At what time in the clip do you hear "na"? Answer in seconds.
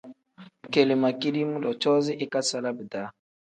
1.65-1.71